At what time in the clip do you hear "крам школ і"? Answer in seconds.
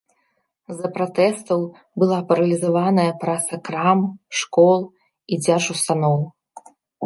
3.69-5.43